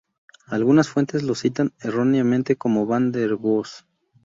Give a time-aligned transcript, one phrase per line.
[0.47, 3.85] Algunas fuentes lo citan erróneamente como Van der Bos.